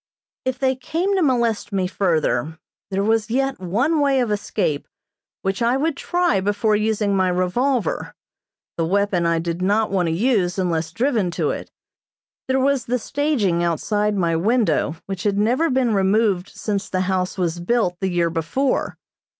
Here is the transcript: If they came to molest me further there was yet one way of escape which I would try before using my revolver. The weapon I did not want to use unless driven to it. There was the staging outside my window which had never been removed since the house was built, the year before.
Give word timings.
If 0.45 0.57
they 0.57 0.75
came 0.75 1.15
to 1.15 1.21
molest 1.21 1.71
me 1.71 1.85
further 1.85 2.57
there 2.89 3.03
was 3.03 3.29
yet 3.29 3.59
one 3.59 3.99
way 3.99 4.19
of 4.19 4.31
escape 4.31 4.87
which 5.43 5.61
I 5.61 5.77
would 5.77 5.95
try 5.95 6.39
before 6.41 6.75
using 6.75 7.15
my 7.15 7.27
revolver. 7.29 8.15
The 8.77 8.85
weapon 8.87 9.27
I 9.27 9.37
did 9.37 9.61
not 9.61 9.91
want 9.91 10.07
to 10.07 10.11
use 10.11 10.57
unless 10.57 10.91
driven 10.91 11.29
to 11.37 11.51
it. 11.51 11.69
There 12.47 12.59
was 12.59 12.85
the 12.85 12.97
staging 12.97 13.63
outside 13.63 14.17
my 14.17 14.35
window 14.35 14.95
which 15.05 15.21
had 15.21 15.37
never 15.37 15.69
been 15.69 15.93
removed 15.93 16.49
since 16.49 16.89
the 16.89 17.01
house 17.01 17.37
was 17.37 17.59
built, 17.59 17.99
the 17.99 18.09
year 18.09 18.31
before. 18.31 18.97